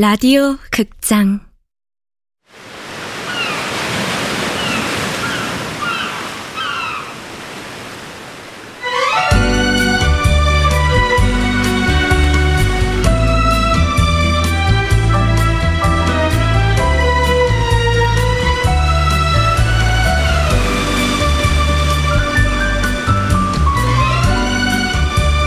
라디오 0.00 0.56
극장. 0.70 1.40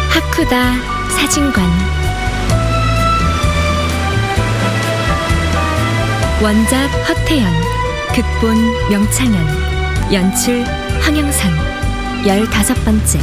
하쿠다 0.09 0.73
사진관 1.07 2.00
원작 6.41 6.87
허태연 7.07 7.53
극본 8.15 8.89
명창현 8.89 10.11
연출 10.11 10.63
황영선. 11.01 11.51
열다섯 12.25 12.83
번째 12.83 13.19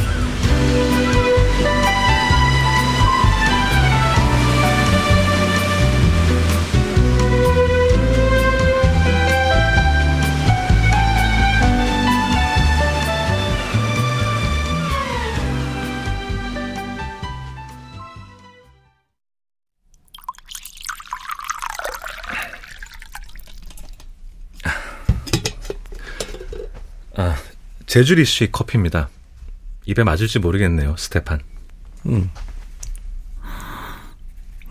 아, 27.19 27.34
제주리 27.86 28.24
씨 28.24 28.52
커피입니다. 28.52 29.08
입에 29.86 30.05
맞을지 30.05 30.38
모르겠네요, 30.38 30.94
스테판. 30.97 31.41
음. 32.06 32.30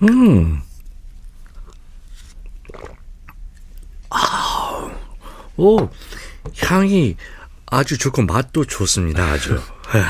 음. 0.03 0.61
아, 4.09 4.89
오, 5.57 5.89
향이 6.63 7.17
아주 7.65 7.97
좋고 7.97 8.21
맛도 8.21 8.63
좋습니다, 8.63 9.25
아주. 9.25 9.61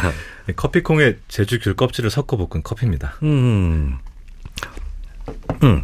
커피콩에 0.55 1.15
제주 1.27 1.59
귤 1.59 1.75
껍질을 1.75 2.11
섞어 2.11 2.37
볶은 2.37 2.61
커피입니다. 2.61 3.17
음. 3.23 3.97
음. 5.63 5.83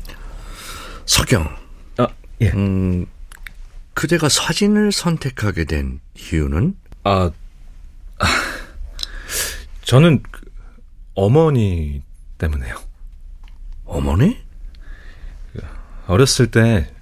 석영. 1.07 1.57
아, 1.97 2.07
예. 2.41 2.51
음, 2.51 3.07
그대가 3.93 4.29
사진을 4.29 4.91
선택하게 4.91 5.65
된 5.65 5.99
이유는? 6.17 6.75
아, 7.03 7.31
아 8.19 8.25
저는 9.83 10.23
그 10.23 10.41
어머니 11.15 12.01
때문에요. 12.37 12.75
어머니? 13.85 14.41
어렸을 16.07 16.47
때 16.51 16.93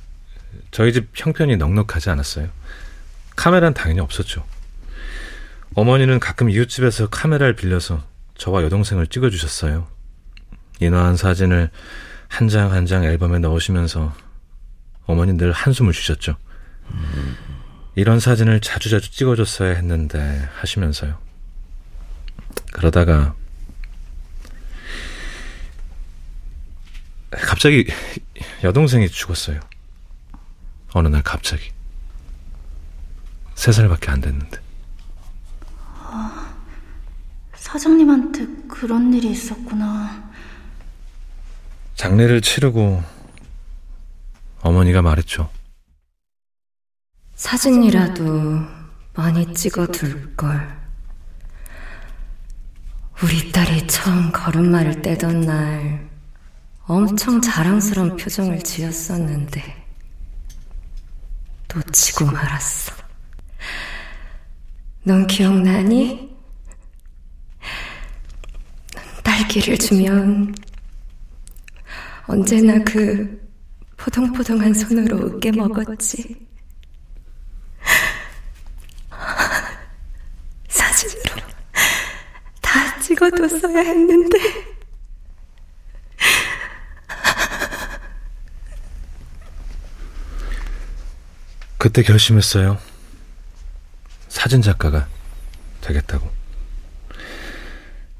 저희 0.69 0.93
집 0.93 1.09
형편이 1.15 1.57
넉넉하지 1.57 2.09
않았어요. 2.09 2.49
카메라는 3.35 3.73
당연히 3.73 3.99
없었죠. 3.99 4.45
어머니는 5.73 6.19
가끔 6.19 6.49
이웃집에서 6.49 7.09
카메라를 7.09 7.55
빌려서 7.55 8.03
저와 8.37 8.63
여동생을 8.63 9.07
찍어주셨어요. 9.07 9.87
인화한 10.81 11.15
사진을 11.15 11.69
한 12.27 12.47
장 12.49 12.71
한장 12.71 13.03
앨범에 13.03 13.39
넣으시면서 13.39 14.13
어머니 15.05 15.33
늘 15.33 15.51
한숨을 15.51 15.93
쉬셨죠. 15.93 16.37
이런 17.95 18.19
사진을 18.19 18.61
자주자주 18.61 19.11
찍어줬어야 19.11 19.75
했는데 19.75 20.49
하시면서요. 20.55 21.17
그러다가 22.71 23.35
갑자기 27.31 27.87
여동생이 28.63 29.09
죽었어요. 29.09 29.59
어느 30.93 31.07
날 31.07 31.21
갑자기. 31.23 31.71
세 33.55 33.71
살밖에 33.71 34.11
안 34.11 34.21
됐는데. 34.21 34.59
사장님한테 37.55 38.47
그런 38.67 39.13
일이 39.13 39.31
있었구나. 39.31 40.29
장례를 41.95 42.41
치르고 42.41 43.03
어머니가 44.61 45.01
말했죠. 45.01 45.49
사진이라도 47.41 48.23
많이 49.15 49.51
찍어둘 49.55 50.35
걸. 50.37 50.79
우리 53.23 53.51
딸이 53.51 53.87
처음 53.87 54.31
걸음마를 54.31 55.01
떼던 55.01 55.41
날 55.41 56.07
엄청 56.83 57.41
자랑스러운 57.41 58.15
표정을 58.15 58.61
지었었는데 58.61 59.87
놓치고 61.73 62.25
말았어. 62.25 62.93
넌 65.03 65.25
기억나니? 65.25 66.37
딸기를 69.23 69.79
주면 69.79 70.53
언제나 72.27 72.77
그 72.83 73.49
포동포동한 73.97 74.75
손으로 74.75 75.37
으깨 75.37 75.51
먹었지. 75.53 76.51
사진으로 80.71 81.41
다 83.31 83.47
찍어뒀어야 83.47 83.79
했는데. 83.79 84.37
그때 91.77 92.03
결심했어요. 92.03 92.77
사진 94.27 94.61
작가가 94.61 95.07
되겠다고. 95.81 96.29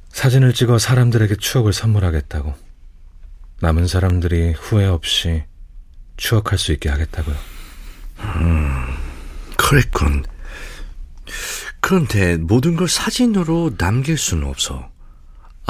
사진을 0.09 0.53
찍어 0.53 0.79
사람들에게 0.79 1.35
추억을 1.35 1.71
선물하겠다고. 1.71 2.55
남은 3.59 3.87
사람들이 3.87 4.53
후회 4.53 4.85
없이 4.85 5.43
추억할 6.17 6.57
수 6.57 6.71
있게 6.71 6.89
하겠다고요. 6.89 7.35
음, 8.19 8.97
그랬군. 9.57 10.25
그런데 11.79 12.37
모든 12.37 12.75
걸 12.75 12.87
사진으로 12.87 13.77
남길 13.77 14.17
수는 14.17 14.47
없어. 14.47 14.89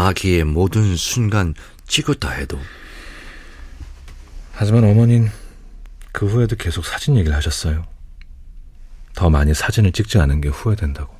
아기의 0.07 0.44
모든 0.45 0.95
순간 0.95 1.53
찍었다 1.88 2.31
해도. 2.31 2.59
하지만 4.53 4.84
어머닌 4.84 5.29
그 6.12 6.28
후에도 6.28 6.56
계속 6.56 6.85
사진 6.85 7.16
얘기를 7.17 7.35
하셨어요. 7.35 7.85
더 9.16 9.29
많이 9.29 9.53
사진을 9.53 9.91
찍지 9.91 10.17
않은 10.19 10.41
게 10.41 10.50
후회된다고. 10.50 11.16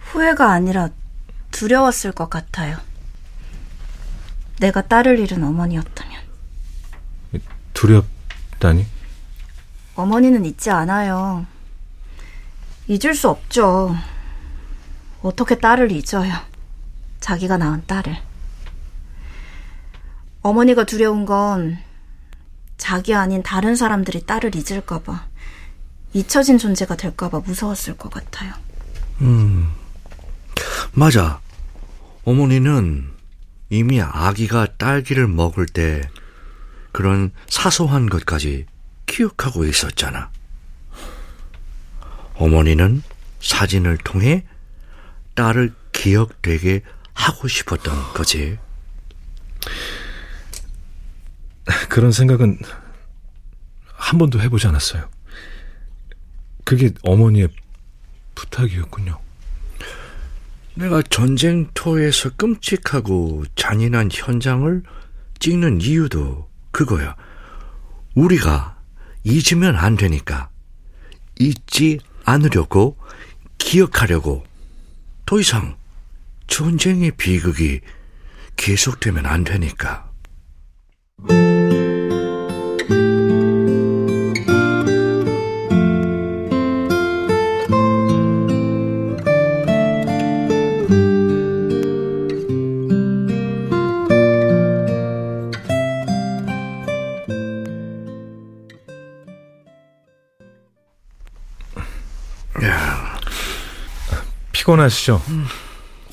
후회가 0.00 0.52
아니라 0.52 0.88
두려웠을 1.50 2.12
것 2.12 2.28
같아요. 2.28 2.78
내가 4.58 4.82
딸을 4.82 5.18
잃은 5.18 5.42
어머니였다면. 5.42 6.20
두렵다니? 7.72 8.86
어머니는 9.94 10.44
잊지 10.44 10.70
않아요. 10.70 11.46
잊을 12.88 13.14
수 13.14 13.28
없죠. 13.28 13.94
어떻게 15.22 15.58
딸을 15.58 15.92
잊어요. 15.92 16.49
자기가 17.20 17.58
낳은 17.58 17.84
딸을. 17.86 18.16
어머니가 20.42 20.84
두려운 20.84 21.26
건 21.26 21.78
자기 22.78 23.14
아닌 23.14 23.42
다른 23.42 23.76
사람들이 23.76 24.24
딸을 24.24 24.52
잊을까봐, 24.54 25.26
잊혀진 26.14 26.58
존재가 26.58 26.96
될까봐 26.96 27.40
무서웠을 27.40 27.96
것 27.96 28.10
같아요. 28.10 28.54
음, 29.20 29.70
맞아. 30.92 31.40
어머니는 32.24 33.10
이미 33.68 34.00
아기가 34.00 34.66
딸기를 34.78 35.28
먹을 35.28 35.66
때 35.66 36.08
그런 36.92 37.30
사소한 37.48 38.08
것까지 38.08 38.66
기억하고 39.06 39.64
있었잖아. 39.64 40.30
어머니는 42.34 43.02
사진을 43.40 43.98
통해 43.98 44.44
딸을 45.34 45.74
기억되게 45.92 46.82
하고 47.20 47.48
싶었던 47.48 48.14
거지. 48.14 48.58
그런 51.90 52.12
생각은 52.12 52.58
한 53.84 54.18
번도 54.18 54.40
해보지 54.40 54.66
않았어요. 54.66 55.08
그게 56.64 56.90
어머니의 57.02 57.48
부탁이었군요. 58.34 59.20
내가 60.74 61.02
전쟁터에서 61.02 62.30
끔찍하고 62.30 63.44
잔인한 63.54 64.08
현장을 64.10 64.82
찍는 65.38 65.82
이유도 65.82 66.48
그거야. 66.70 67.16
우리가 68.14 68.78
잊으면 69.24 69.76
안 69.76 69.96
되니까. 69.96 70.48
잊지 71.38 72.00
않으려고, 72.24 72.96
기억하려고. 73.58 74.44
더 75.26 75.38
이상 75.38 75.76
전쟁의 76.50 77.12
비극이 77.12 77.80
계속되면 78.56 79.24
안 79.24 79.44
되니까. 79.44 80.10
피곤하시죠? 104.52 105.22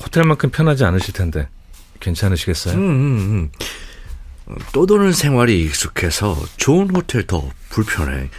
호텔만큼 0.08 0.50
편하지 0.50 0.84
않으실 0.84 1.12
텐데 1.12 1.48
괜찮으시겠어요? 2.00 2.74
음, 2.74 2.80
음, 2.80 3.50
음. 4.48 4.56
떠도는 4.72 5.12
생활이 5.12 5.62
익숙해서 5.64 6.36
좋은 6.56 6.94
호텔 6.94 7.26
더 7.26 7.48
불편해. 7.68 8.30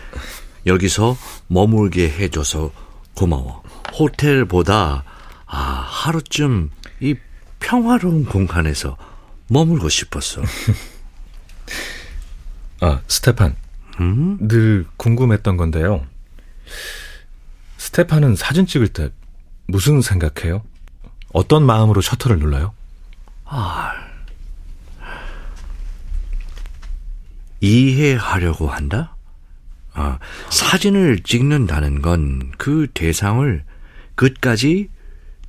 여기서 0.66 1.16
머물게 1.48 2.10
해줘서 2.10 2.72
고마워. 3.14 3.64
호텔보다 3.94 5.04
아, 5.46 5.58
하루쯤 5.58 6.72
이 7.00 7.16
평화로운 7.60 8.26
공간에서 8.26 8.98
머물고 9.48 9.90
싶었어. 9.90 10.42
아, 12.82 13.02
스테판. 13.08 13.56
음? 14.00 14.38
늘 14.48 14.86
궁금했던 14.98 15.58
건데요. 15.58 16.06
스테판은 17.78 18.36
사진 18.36 18.66
찍을 18.66 18.88
때 18.88 19.10
무슨 19.68 20.02
생각해요? 20.02 20.64
어떤 21.32 21.64
마음으로 21.66 22.02
셔터를 22.02 22.40
눌러요? 22.40 22.74
이해하려고 27.62 28.70
한다? 28.70 29.16
아, 29.94 30.20
사진을 30.50 31.20
찍는다는 31.24 32.02
건 32.02 32.52
그 32.58 32.88
대상을 32.94 33.64
끝까지 34.16 34.90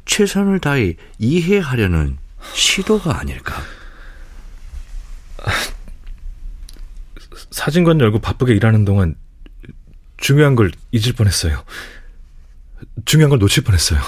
최선을 0.07 0.61
다해 0.61 0.95
이해하려는 1.19 2.19
시도가 2.55 3.19
아닐까? 3.19 3.61
사진관 7.51 8.01
열고 8.01 8.21
바쁘게 8.21 8.55
일하는 8.55 8.85
동안 8.85 9.17
중요한 10.19 10.55
걸 10.55 10.71
잊을 10.93 11.15
뻔했어요. 11.15 11.65
중요한 13.05 13.31
걸 13.31 13.39
놓칠 13.41 13.65
뻔했어요. 13.65 14.01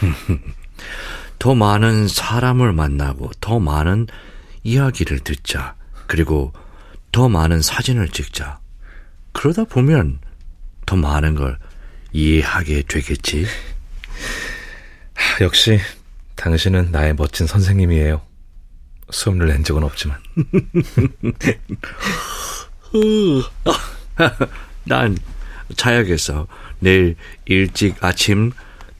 더 1.38 1.54
많은 1.54 2.08
사람을 2.08 2.72
만나고 2.72 3.30
더 3.40 3.58
많은 3.58 4.06
이야기를 4.62 5.20
듣자. 5.20 5.74
그리고 6.06 6.52
더 7.12 7.28
많은 7.28 7.62
사진을 7.62 8.08
찍자. 8.08 8.58
그러다 9.32 9.64
보면 9.64 10.18
더 10.86 10.96
많은 10.96 11.34
걸 11.34 11.58
이해하게 12.12 12.82
되겠지. 12.82 13.46
하, 15.14 15.44
역시 15.44 15.78
당신은 16.36 16.90
나의 16.90 17.14
멋진 17.14 17.46
선생님이에요. 17.46 18.20
수업을 19.10 19.46
낸 19.46 19.64
적은 19.64 19.84
없지만. 19.84 20.18
난 24.84 25.16
자야겠어. 25.76 26.46
내일 26.80 27.16
일찍 27.44 28.02
아침 28.02 28.52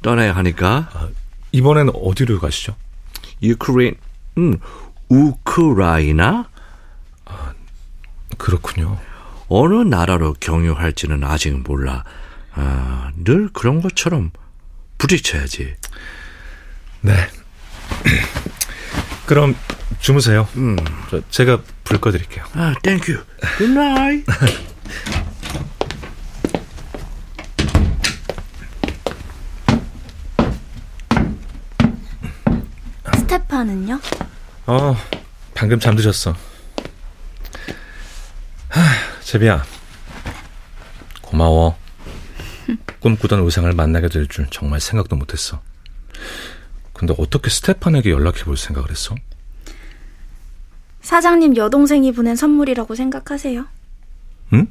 떠나야 0.03 0.37
하니까. 0.37 1.11
이번엔 1.53 1.91
어디로 1.95 2.41
가시죠? 2.41 2.77
유크레인, 3.43 3.95
음, 4.39 4.59
우크라이나? 5.09 6.49
그렇군요. 8.39 8.99
어느 9.49 9.75
나라로 9.75 10.35
경유할지는 10.41 11.23
아직 11.25 11.57
몰라. 11.63 12.05
아, 12.53 13.11
늘 13.17 13.49
그런 13.53 13.81
것처럼 13.81 14.31
부딪혀야지. 14.99 15.77
네. 17.03 17.15
그럼 19.27 19.55
주무세요. 20.01 20.49
음. 20.57 20.77
저, 21.11 21.21
제가 21.31 21.63
불 21.85 22.01
꺼드릴게요. 22.01 22.45
아, 22.55 22.75
Thank 22.83 23.23
you. 23.59 23.78
Good 23.78 23.97
night. 23.97 24.25
스테파는요? 33.31 34.01
어, 34.67 34.97
방금 35.55 35.81
잠드셨어. 35.81 36.33
하, 38.69 38.81
제비야. 39.23 39.65
고마워. 41.23 41.77
꿈꾸던 43.01 43.41
의상을 43.41 43.71
만나게 43.73 44.09
될 44.09 44.29
줄 44.29 44.47
정말 44.51 44.81
생각도 44.81 45.17
못했어. 45.17 45.61
근데 46.93 47.15
어떻게 47.19 47.51
스테판에게 47.51 48.11
연락해 48.11 48.45
볼 48.45 48.57
생각을 48.57 48.91
했어? 48.91 49.15
사장님 51.03 51.57
여동생이 51.57 52.13
보낸 52.13 52.37
선물이라고 52.37 52.95
생각하세요? 52.95 53.67
응? 54.55 54.69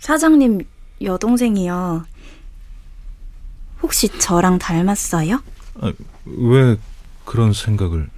사장님 0.00 0.62
여동생이요. 1.02 2.04
혹시 3.82 4.08
저랑 4.18 4.58
닮았어요? 4.58 5.42
아, 5.80 5.92
왜 6.24 6.76
그런 7.24 7.52
생각을? 7.52 8.08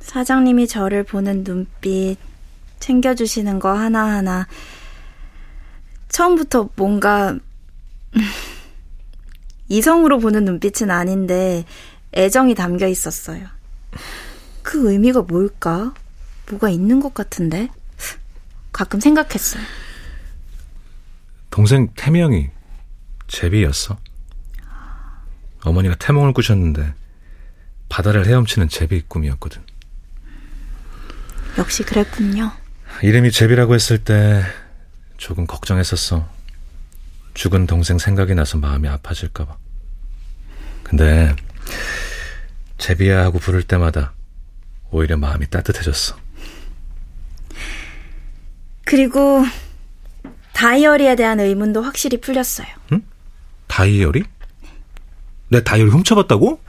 사장님이 0.00 0.66
저를 0.66 1.04
보는 1.04 1.44
눈빛, 1.44 2.16
챙겨주시는 2.80 3.58
거 3.58 3.72
하나하나. 3.72 4.46
처음부터 6.08 6.70
뭔가, 6.76 7.38
이성으로 9.68 10.18
보는 10.18 10.44
눈빛은 10.44 10.90
아닌데, 10.90 11.64
애정이 12.14 12.54
담겨 12.56 12.88
있었어요. 12.88 13.46
그 14.62 14.90
의미가 14.90 15.22
뭘까? 15.22 15.94
뭐가 16.50 16.68
있는 16.70 16.98
것 16.98 17.14
같은데? 17.14 17.68
가끔 18.72 18.98
생각했어요. 18.98 19.62
동생 21.50 21.88
태명이 21.94 22.50
제비였어. 23.28 23.98
어머니가 25.64 25.94
태몽을 25.96 26.32
꾸셨는데 26.32 26.94
바다를 27.88 28.26
헤엄치는 28.26 28.68
제비 28.68 29.02
꿈이었거든. 29.02 29.62
역시 31.58 31.82
그랬군요. 31.82 32.52
이름이 33.02 33.30
제비라고 33.32 33.74
했을 33.74 33.98
때 33.98 34.42
조금 35.16 35.46
걱정했었어. 35.46 36.28
죽은 37.34 37.66
동생 37.66 37.98
생각이 37.98 38.34
나서 38.34 38.58
마음이 38.58 38.88
아파질까봐. 38.88 39.56
근데 40.82 41.34
제비야 42.78 43.20
하고 43.22 43.38
부를 43.38 43.62
때마다 43.62 44.12
오히려 44.90 45.16
마음이 45.16 45.48
따뜻해졌어. 45.48 46.16
그리고 48.84 49.44
다이어리에 50.52 51.14
대한 51.16 51.38
의문도 51.38 51.82
확실히 51.82 52.20
풀렸어요. 52.20 52.66
다이어리? 53.68 54.24
내 55.50 55.62
다이어리 55.62 55.90
훔쳐봤다고? 55.90 56.60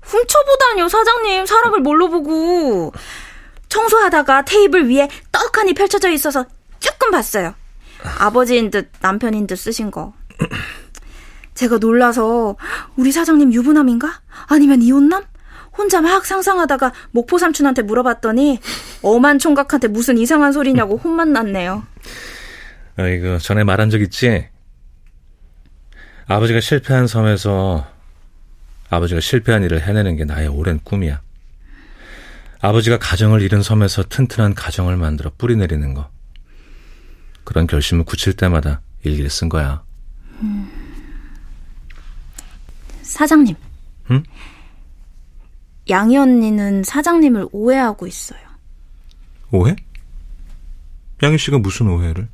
훔쳐보다니요, 0.00 0.88
사장님. 0.88 1.46
사람을 1.46 1.80
뭘로 1.80 2.08
보고. 2.10 2.92
청소하다가 3.68 4.44
테이블 4.44 4.88
위에 4.90 5.08
떡하니 5.30 5.74
펼쳐져 5.74 6.10
있어서 6.10 6.46
조금 6.80 7.10
봤어요. 7.10 7.54
아버지인 8.18 8.70
듯 8.70 8.90
남편인 9.00 9.46
듯 9.46 9.56
쓰신 9.56 9.90
거. 9.90 10.12
제가 11.54 11.78
놀라서 11.78 12.56
우리 12.96 13.12
사장님 13.12 13.52
유부남인가? 13.52 14.20
아니면 14.48 14.82
이혼남? 14.82 15.24
혼자 15.76 16.00
막 16.00 16.24
상상하다가 16.26 16.92
목포 17.12 17.38
삼촌한테 17.38 17.82
물어봤더니 17.82 18.58
엄한 19.02 19.38
총각한테 19.38 19.88
무슨 19.88 20.18
이상한 20.18 20.52
소리냐고 20.52 20.96
혼만 20.96 21.32
났네요. 21.32 21.84
어, 22.98 23.06
이거 23.06 23.38
전에 23.38 23.64
말한 23.64 23.88
적 23.90 24.00
있지? 24.02 24.48
아버지가 26.26 26.60
실패한 26.60 27.06
섬에서 27.06 27.86
아버지가 28.92 29.20
실패한 29.20 29.62
일을 29.62 29.80
해내는 29.80 30.16
게 30.16 30.26
나의 30.26 30.48
오랜 30.48 30.78
꿈이야. 30.84 31.22
아버지가 32.60 32.98
가정을 32.98 33.40
잃은 33.40 33.62
섬에서 33.62 34.02
튼튼한 34.02 34.54
가정을 34.54 34.98
만들어 34.98 35.32
뿌리 35.38 35.56
내리는 35.56 35.94
거. 35.94 36.10
그런 37.42 37.66
결심을 37.66 38.04
굳힐 38.04 38.34
때마다 38.34 38.82
일기를 39.02 39.30
쓴 39.30 39.48
거야. 39.48 39.82
사장님. 43.00 43.56
응? 44.10 44.22
양희 45.88 46.18
언니는 46.18 46.82
사장님을 46.84 47.48
오해하고 47.50 48.06
있어요. 48.06 48.40
오해? 49.52 49.74
양희 51.22 51.38
씨가 51.38 51.58
무슨 51.58 51.88
오해를? 51.88 52.28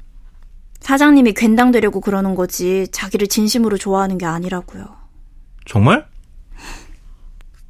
사장님이 0.81 1.35
괜당되려고 1.35 2.01
그러는 2.01 2.35
거지 2.35 2.89
자기를 2.91 3.29
진심으로 3.29 3.79
좋아하는 3.79 4.19
게 4.19 4.27
아니라고요. 4.27 4.97
정말? 5.65 6.05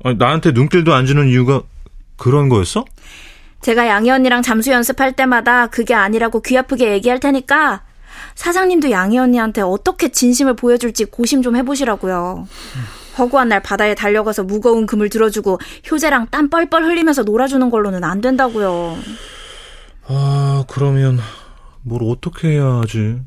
아니, 0.05 0.17
나한테 0.17 0.53
눈길도 0.53 0.95
안 0.95 1.07
주는 1.07 1.29
이유가 1.29 1.63
그런 2.17 2.49
거였어? 2.49 2.85
제가 3.61 3.89
양희 3.89 4.11
언니랑 4.11 4.43
잠수 4.43 4.71
연습할 4.71 5.13
때마다 5.13 5.67
그게 5.67 5.95
아니라고 5.95 6.41
귀 6.43 6.57
아프게 6.57 6.93
얘기할 6.93 7.19
테니까 7.19 7.83
사장님도 8.37 8.91
양희 8.91 9.19
언니한테 9.19 9.63
어떻게 9.63 10.11
진심을 10.11 10.55
보여줄지 10.55 11.07
고심 11.07 11.43
좀 11.43 11.57
해보시라고요. 11.57 12.47
허구한 13.19 13.49
날 13.49 13.61
바다에 13.61 13.97
달려가서 13.97 14.45
무거운 14.45 14.87
금을 14.87 15.09
들어주고 15.09 15.59
효재랑 15.91 16.29
땀 16.31 16.49
뻘뻘 16.49 16.85
흘리면서 16.85 17.25
놀아주는 17.25 17.69
걸로는 17.69 18.05
안 18.05 18.21
된다고요. 18.21 18.97
아, 20.07 20.65
그러면 20.69 21.19
뭘 21.83 22.03
어떻게 22.05 22.51
해야 22.51 22.65
하지? 22.65 23.21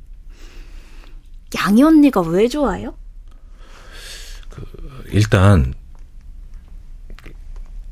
양희 1.62 1.84
언니가 1.84 2.22
왜 2.22 2.48
좋아요? 2.48 2.96
일단 5.12 5.74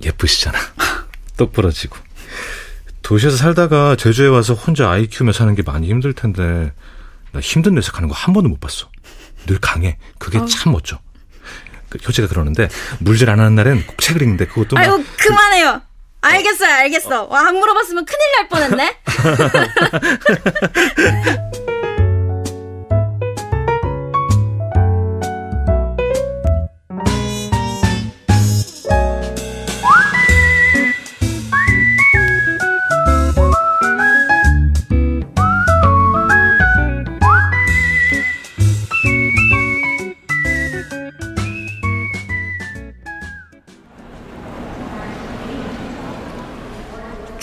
예쁘시잖아. 0.04 0.58
똑 1.38 1.54
부러지고. 1.54 1.98
도시에서 3.02 3.38
살다가 3.38 3.96
제주에 3.96 4.28
와서 4.28 4.54
혼자 4.54 4.90
아이 4.90 5.08
키우며 5.08 5.32
사는 5.32 5.54
게 5.56 5.64
많이 5.64 5.90
힘들 5.90 6.14
텐데 6.14 6.72
나 7.32 7.40
힘든 7.40 7.74
녀석 7.76 7.98
하는 7.98 8.08
거 8.10 8.16
한 8.16 8.34
번도 8.34 8.50
못 8.50 8.60
봤어. 8.60 8.90
늘 9.48 9.60
강해. 9.60 9.98
그게 10.18 10.40
참 10.48 10.74
멋져. 10.74 11.00
그 11.90 11.98
효재가 12.08 12.28
그러는데 12.28 12.70
물질 13.00 13.30
안 13.32 13.40
하는 13.40 13.56
날엔 13.56 13.88
꼭 13.88 13.98
책을 14.00 14.22
읽는데 14.22 14.46
그것도 14.48 14.76
막 14.76 14.82
아유 14.84 15.04
그만해요. 15.18 15.82
알겠어요, 16.22 16.74
알겠어. 16.74 17.24
와, 17.26 17.48
안 17.48 17.56
물어봤으면 17.58 18.06
큰일 18.06 18.20
날 18.34 18.48
뻔했네. 18.50 18.98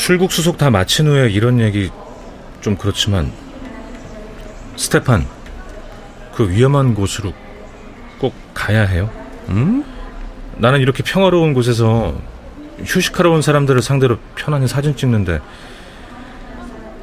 출국 0.06 0.30
수속 0.30 0.56
다 0.56 0.70
마친 0.70 1.08
후에 1.08 1.28
이런 1.30 1.58
얘기 1.58 1.90
좀 2.60 2.76
그렇지만 2.76 3.32
스테판 4.76 5.26
그 6.32 6.48
위험한 6.48 6.94
곳으로 6.94 7.32
꼭 8.20 8.32
가야 8.54 8.84
해요? 8.84 9.10
음? 9.48 9.84
나는 10.58 10.78
이렇게 10.78 11.02
평화로운 11.02 11.54
곳에서 11.54 12.16
휴식하러 12.84 13.32
온 13.32 13.42
사람들을 13.42 13.82
상대로 13.82 14.18
편안히 14.36 14.68
사진 14.68 14.94
찍는데 14.94 15.40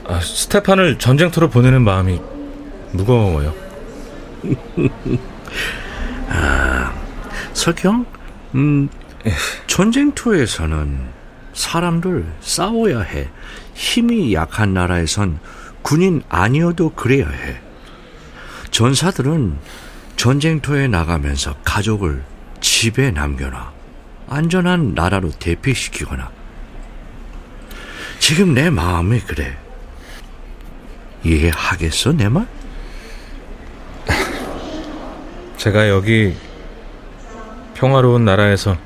아, 0.05 0.22
스테판을 0.22 0.98
전쟁터로 0.98 1.50
보내는 1.50 1.81
마음이 1.81 2.22
무거워요. 2.93 3.53
석영? 7.51 8.05
음, 8.55 8.88
전쟁터에서는 9.67 11.22
사람들 11.53 12.25
싸워야 12.41 13.01
해. 13.01 13.29
힘이 13.74 14.33
약한 14.33 14.74
나라에선 14.74 15.39
군인 15.81 16.24
아니어도 16.29 16.91
그래야 16.91 17.27
해. 17.29 17.60
전사들은 18.72 19.57
전쟁터에 20.15 20.88
나가면서 20.88 21.55
가족을 21.63 22.24
집에 22.62 23.12
남겨놔. 23.12 23.72
안전한 24.29 24.93
나라로 24.95 25.31
대피시키거나. 25.31 26.31
지금 28.19 28.53
내 28.53 28.69
마음이 28.69 29.19
그래. 29.19 29.57
이해하겠어, 31.24 32.13
내 32.13 32.29
말? 32.29 32.48
제가 35.57 35.89
여기 35.89 36.36
평화로운 37.74 38.25
나라에서 38.25 38.77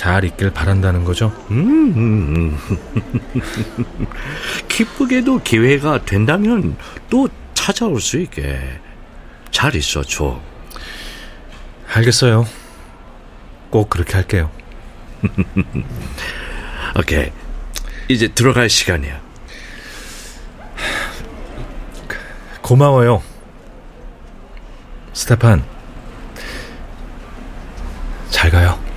잘 0.00 0.24
있길 0.24 0.50
바란다는 0.50 1.04
거죠? 1.04 1.30
음, 1.50 1.92
음, 1.94 2.58
음. 2.70 4.06
기쁘게도 4.66 5.42
기회가 5.42 6.02
된다면 6.06 6.78
또 7.10 7.28
찾아올 7.52 8.00
수 8.00 8.18
있게 8.18 8.80
잘 9.50 9.76
있어 9.76 10.02
줘. 10.02 10.40
알겠어요. 11.92 12.46
꼭 13.68 13.90
그렇게 13.90 14.14
할게요. 14.14 14.50
오케이. 16.98 17.30
이제 18.08 18.26
들어갈 18.28 18.70
시간이야. 18.70 19.20
고마워요. 22.62 23.22
스테판. 25.12 25.62
잘 28.30 28.50
가요. 28.50 28.89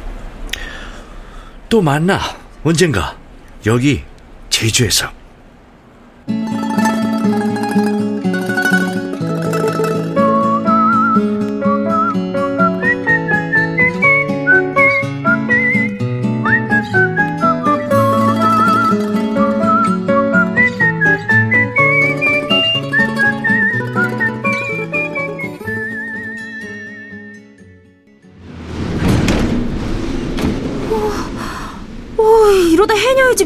또 1.73 1.81
만나. 1.81 2.19
언젠가. 2.63 3.17
여기 3.65 4.03
제주에서. 4.51 5.22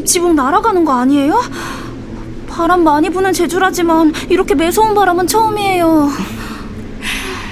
지붕 0.08 0.34
날아가는 0.34 0.84
거 0.86 0.94
아니에요? 0.94 1.38
바람 2.48 2.82
많이 2.82 3.10
부는 3.10 3.34
제주라지만 3.34 4.14
이렇게 4.30 4.54
매서운 4.54 4.94
바람은 4.94 5.26
처음이에요. 5.26 6.08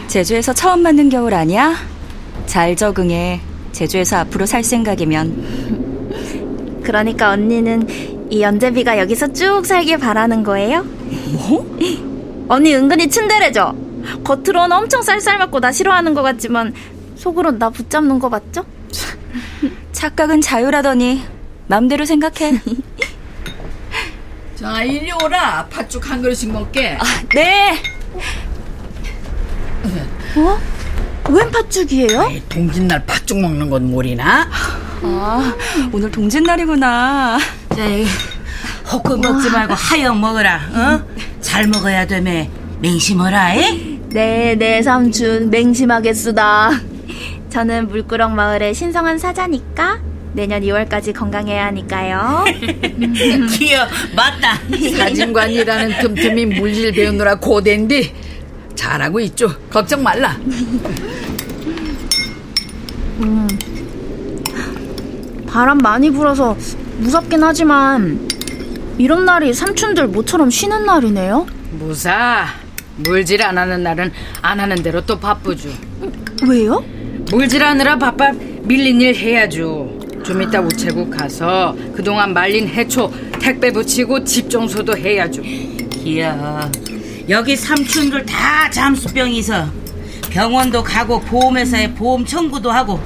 제주에서 0.09 0.55
처음 0.55 0.81
맞는 0.81 1.11
겨울 1.11 1.35
아니야? 1.35 1.75
잘 2.47 2.75
적응해. 2.75 3.43
제주에서 3.73 4.21
앞으로 4.21 4.47
살 4.47 4.65
생각이면. 4.65 6.81
그러니까 6.83 7.33
언니는 7.33 7.87
이 8.31 8.41
연재비가 8.41 8.99
여기서 9.01 9.35
쭉 9.35 9.67
살길 9.67 9.99
바라는 9.99 10.43
거예요? 10.43 10.83
뭐? 11.33 11.77
언니 12.49 12.75
은근히 12.75 13.07
츤데레죠? 13.09 13.77
겉으로는 14.25 14.75
엄청 14.75 15.03
쌀쌀맞고 15.03 15.61
나 15.61 15.71
싫어하는 15.71 16.15
것 16.15 16.23
같지만 16.23 16.73
속으론 17.17 17.59
나 17.59 17.69
붙잡는 17.69 18.19
거 18.19 18.31
맞죠? 18.31 18.65
착각은 19.93 20.41
자유라더니 20.41 21.36
맘대로 21.69 22.05
생각해. 22.05 22.61
자, 24.55 24.83
이리 24.83 25.11
오라. 25.13 25.67
팥죽 25.67 26.09
한 26.11 26.23
그릇씩 26.23 26.51
먹게. 26.53 26.97
네. 27.35 27.83
어? 30.37 30.59
웬 31.29 31.51
팥죽이에요? 31.51 32.29
에이, 32.31 32.43
동짓날 32.49 33.05
팥죽 33.05 33.39
먹는 33.41 33.69
건 33.69 33.91
모르나? 33.91 34.49
아, 35.03 35.55
오늘 35.93 36.11
동짓날이구나. 36.11 37.39
자, 37.75 37.85
이 37.87 38.07
호크 38.91 39.15
먹지 39.15 39.51
말고 39.51 39.75
하영 39.75 40.21
먹어라. 40.21 40.61
어? 40.73 41.05
잘 41.41 41.67
먹어야 41.67 42.07
되매. 42.07 42.49
맹심어라. 42.81 43.55
에? 43.57 43.99
네, 44.11 44.55
네, 44.57 44.83
삼촌. 44.83 45.51
맹심하겠수다. 45.51 46.71
저는 47.51 47.89
물구렁 47.89 48.35
마을의 48.35 48.75
신성한 48.75 49.19
사자니까 49.19 49.99
내년 50.37 50.61
2월까지 50.61 51.15
건강해야 51.15 51.65
하니까요. 51.69 52.45
귀여, 53.57 53.87
맞다. 54.15 54.61
사진관이라는 54.99 55.99
틈틈이 55.99 56.45
물질 56.61 56.93
배우느라 56.93 57.37
고된디. 57.37 58.13
잘하고 58.75 59.19
있죠. 59.21 59.49
걱정 59.71 60.03
말라. 60.03 60.37
바람 65.47 65.79
많이 65.79 66.11
불어서 66.11 66.55
무섭긴 66.99 67.43
하지만 67.43 68.29
이런 68.99 69.25
날이 69.25 69.55
삼촌들 69.55 70.09
모처럼 70.09 70.51
쉬는 70.51 70.85
날이네요. 70.85 71.47
무사. 71.73 72.47
물질 72.97 73.43
안 73.43 73.57
하는 73.57 73.83
날은 73.83 74.13
안 74.43 74.61
하는 74.61 74.83
대로 74.83 75.01
또 75.07 75.19
바쁘죠. 75.19 75.71
왜요? 76.47 76.85
물질하느라 77.31 77.97
바빠 77.99 78.33
밀린 78.63 79.01
일 79.01 79.15
해야죠. 79.15 79.96
좀 80.27 80.43
이따 80.43 80.61
우체국 80.61 81.09
가서 81.09 81.73
그동안 81.95 82.35
말린 82.35 82.67
해초 82.67 83.13
택배 83.41 83.71
붙이고 83.71 84.25
집 84.25 84.51
청소도 84.51 84.99
해야죠. 84.99 85.41
기야 85.43 86.69
여기 87.29 87.55
삼촌들 87.55 88.27
다 88.27 88.69
잠수병이 88.69 89.39
있어 89.39 89.69
병원도 90.31 90.83
가고 90.83 91.21
보험회사에 91.21 91.95
보험 91.95 92.25
청구도 92.25 92.73
하고 92.73 93.01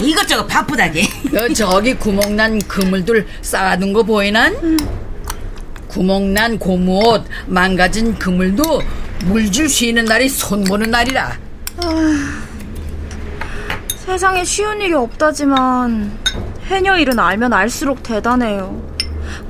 이것저것 0.00 0.48
바쁘다게 0.48 1.06
그 1.30 1.54
저기 1.54 1.94
구멍난 1.94 2.58
그물들 2.62 3.24
쌓아둔 3.40 3.92
거 3.92 4.02
보이난? 4.02 4.76
구멍난 5.86 6.58
고무옷 6.58 7.24
망가진 7.46 8.18
그물도 8.18 8.82
물줄 9.26 9.68
쉬는 9.68 10.06
날이 10.06 10.28
손보는 10.28 10.90
날이라 10.90 11.38
세상에 14.04 14.44
쉬운 14.44 14.80
일이 14.80 14.92
없다지만 14.92 16.12
해녀 16.66 16.96
일은 16.96 17.18
알면 17.18 17.52
알수록 17.52 18.02
대단해요. 18.02 18.82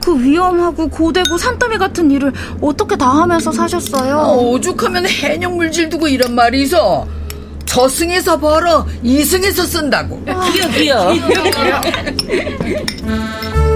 그 0.03 0.19
위험하고 0.21 0.89
고되고 0.89 1.37
산더미 1.37 1.79
같은 1.79 2.11
일을 2.11 2.33
어떻게 2.61 2.97
다 2.97 3.09
하면서 3.09 3.53
사셨어요? 3.53 4.19
어, 4.19 4.51
오죽하면 4.51 5.07
해녀 5.07 5.49
물질 5.49 5.89
두고 5.89 6.09
이런 6.09 6.35
말이 6.35 6.63
있어 6.63 7.07
저승에서 7.65 8.39
벌어 8.39 8.87
이승에서 9.03 9.65
쓴다고 9.65 10.23
기야 10.25 10.69
기야 10.69 11.13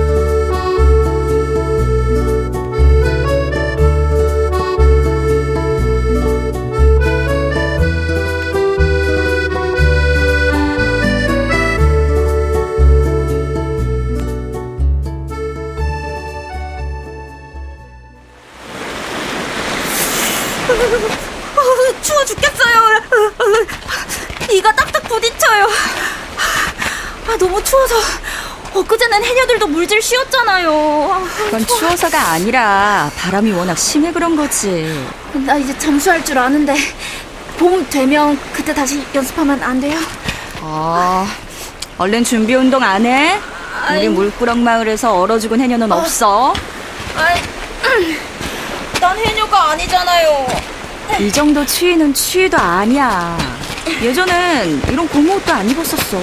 어, 20.70 22.02
추워 22.02 22.24
죽겠어요. 22.24 23.00
이가 24.50 24.72
딱딱 24.74 25.02
부딪혀요. 25.04 25.64
아, 27.28 27.36
너무 27.38 27.62
추워서 27.62 27.94
엊그제는 28.74 29.24
해녀들도 29.24 29.66
물질 29.66 30.00
쉬었잖아요. 30.00 31.26
그건 31.36 31.66
추워서가 31.66 32.30
아니라 32.32 33.10
바람이 33.18 33.52
워낙 33.52 33.76
심해 33.78 34.12
그런 34.12 34.36
거지. 34.36 35.08
나 35.32 35.56
이제 35.56 35.76
잠수할 35.78 36.24
줄 36.24 36.38
아는데 36.38 36.74
봄 37.58 37.86
되면 37.88 38.38
그때 38.52 38.72
다시 38.74 39.02
연습하면 39.14 39.62
안 39.62 39.80
돼요? 39.80 39.98
아, 40.60 41.26
얼른 41.98 42.24
준비 42.24 42.54
운동 42.54 42.82
안 42.82 43.04
해? 43.06 43.38
우리 43.98 44.08
물구렁 44.08 44.62
마을에서 44.62 45.18
얼어 45.18 45.38
죽은 45.38 45.60
해녀는 45.60 45.90
없어. 45.90 46.52
아이, 47.82 48.16
난 49.00 49.16
해녀가 49.18 49.70
아니잖아요. 49.70 50.46
이 51.20 51.32
정도 51.32 51.64
추위는 51.64 52.12
추위도 52.14 52.56
아니야. 52.58 53.36
예전엔 54.02 54.82
이런 54.90 55.08
고무 55.08 55.34
옷도 55.36 55.52
안 55.52 55.68
입었었어. 55.68 56.18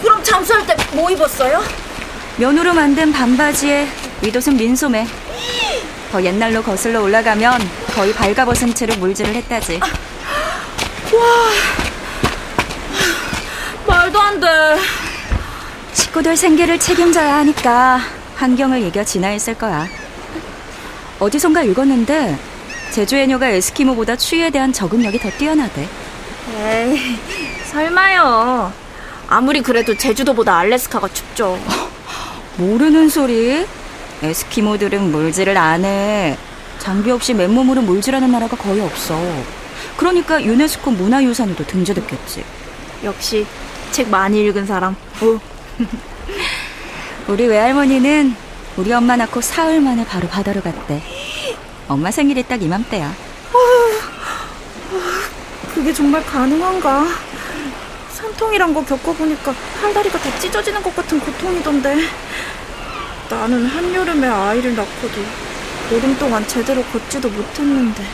그럼 0.00 0.22
잠수할 0.22 0.66
때 0.66 0.76
뭐 0.92 1.10
입었어요? 1.10 1.62
면으로 2.36 2.74
만든 2.74 3.12
반바지에 3.12 3.88
윗옷은 4.20 4.56
민소매. 4.56 5.06
더 6.10 6.22
옛날로 6.22 6.62
거슬러 6.62 7.00
올라가면 7.02 7.58
거의 7.94 8.12
발가벗은 8.12 8.74
채로 8.74 8.94
물질을 8.96 9.34
했다지. 9.34 9.80
말도 13.86 14.20
안 14.20 14.38
돼. 14.40 14.46
식구들 15.94 16.36
생계를 16.36 16.78
책임져야 16.78 17.36
하니까 17.36 18.00
환경을 18.36 18.82
이겨 18.82 19.02
진화했을 19.04 19.54
거야. 19.54 19.88
어디선가 21.22 21.62
읽었는데 21.62 22.36
제주 22.90 23.14
해녀가 23.14 23.48
에스키모보다 23.48 24.16
추위에 24.16 24.50
대한 24.50 24.72
적응력이 24.72 25.20
더 25.20 25.30
뛰어나대. 25.30 25.88
에이, 26.58 26.98
설마요. 27.66 28.72
아무리 29.28 29.62
그래도 29.62 29.96
제주도보다 29.96 30.58
알래스카가 30.58 31.06
춥죠. 31.08 31.60
모르는 32.56 33.08
소리? 33.08 33.64
에스키모들은 34.22 35.12
물질을 35.12 35.56
안 35.56 35.84
해. 35.84 36.36
장비 36.80 37.12
없이 37.12 37.34
맨몸으로 37.34 37.82
물질하는 37.82 38.32
나라가 38.32 38.56
거의 38.56 38.80
없어. 38.80 39.16
그러니까 39.96 40.42
유네스코 40.42 40.90
문화유산으로 40.90 41.64
등재됐겠지. 41.68 42.44
역시 43.04 43.46
책 43.92 44.08
많이 44.08 44.44
읽은 44.44 44.66
사람. 44.66 44.96
우리 47.28 47.46
외할머니는 47.46 48.34
우리 48.76 48.92
엄마 48.92 49.16
낳고 49.16 49.40
사흘 49.40 49.80
만에 49.80 50.04
바로 50.04 50.28
바다로 50.28 50.60
갔대. 50.62 51.02
엄마 51.88 52.10
생일이 52.10 52.42
딱 52.42 52.62
이맘때야. 52.62 53.12
그게 55.74 55.92
정말 55.92 56.24
가능한가? 56.24 57.06
산통이란 58.12 58.72
거 58.72 58.84
겪어보니까 58.84 59.54
팔다리가 59.80 60.18
다 60.18 60.38
찢어지는 60.38 60.82
것 60.82 60.94
같은 60.94 61.20
고통이던데. 61.20 61.96
나는 63.28 63.66
한여름에 63.66 64.26
아이를 64.28 64.76
낳고도 64.76 65.22
보름 65.90 66.16
동안 66.18 66.46
제대로 66.46 66.82
걷지도 66.84 67.28
못했는데. 67.28 68.04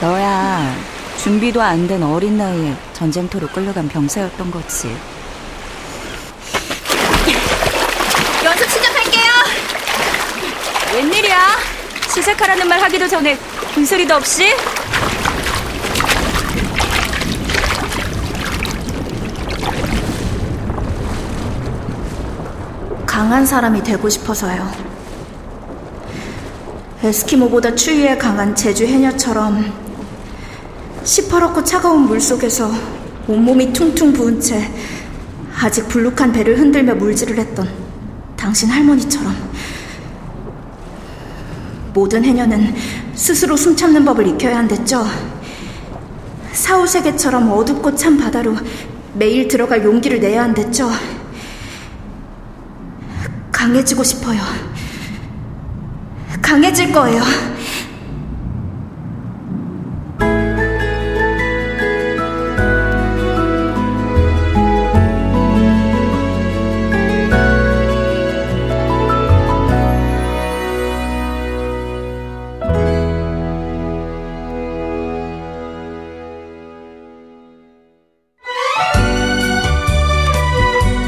너야 0.00 0.74
준비도 1.18 1.60
안 1.60 1.86
된 1.86 2.02
어린 2.02 2.38
나이에 2.38 2.74
전쟁터로 2.94 3.48
끌려간 3.48 3.88
병사였던 3.88 4.50
거지. 4.50 4.94
연습 8.42 8.70
시작할게요. 8.70 9.30
웬일이야? 10.92 11.56
시작하라는 12.12 12.66
말 12.68 12.80
하기도 12.80 13.06
전에 13.06 13.36
군소리도 13.74 14.14
없이? 14.16 14.52
강한 23.06 23.46
사람이 23.46 23.82
되고 23.84 24.08
싶어서요. 24.08 24.68
에스키모보다 27.02 27.74
추위에 27.74 28.18
강한 28.18 28.54
제주 28.54 28.84
해녀처럼 28.84 29.72
시퍼렇고 31.04 31.62
차가운 31.62 32.02
물 32.02 32.20
속에서 32.20 32.70
온몸이 33.28 33.72
퉁퉁 33.72 34.12
부은 34.12 34.40
채 34.40 34.68
아직 35.62 35.88
불룩한 35.88 36.32
배를 36.32 36.58
흔들며 36.58 36.96
물질을 36.96 37.38
했던 37.38 37.68
당신 38.36 38.68
할머니처럼 38.70 39.49
모든 41.92 42.24
해녀는 42.24 42.74
스스로 43.14 43.56
숨 43.56 43.76
참는 43.76 44.04
법을 44.04 44.26
익혀야 44.28 44.58
한댔죠. 44.58 45.04
사후세계처럼 46.52 47.50
어둡고 47.50 47.94
찬 47.94 48.16
바다로 48.16 48.56
매일 49.14 49.48
들어갈 49.48 49.84
용기를 49.84 50.20
내야 50.20 50.44
한댔죠. 50.44 50.90
강해지고 53.52 54.02
싶어요. 54.04 54.40
강해질 56.40 56.92
거예요. 56.92 57.22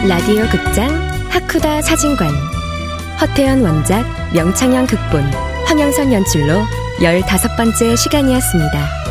라디오 0.08 0.42
극장 0.48 0.90
하쿠다 1.30 1.80
사진관 1.82 2.28
허태연 3.20 3.62
원작 3.62 4.04
명창현 4.34 4.88
극본 4.88 5.22
황영선 5.66 6.12
연출로 6.12 6.62
열다섯 7.00 7.56
번째 7.56 7.94
시간이었습니다. 7.94 9.01